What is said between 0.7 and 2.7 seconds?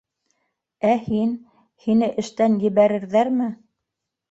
Ә һин, һине эштән